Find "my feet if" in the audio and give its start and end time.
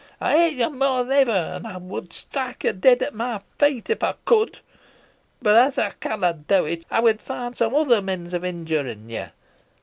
3.13-4.01